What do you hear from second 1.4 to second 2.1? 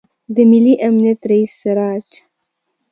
سراج